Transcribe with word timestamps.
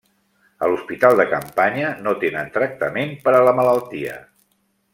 A 0.67 0.69
l'hospital 0.71 1.17
de 1.19 1.25
campanya 1.33 1.91
no 2.07 2.13
tenen 2.25 2.49
tractament 2.57 3.15
per 3.27 3.35
a 3.37 3.43
la 3.49 3.53
malaltia. 3.61 4.17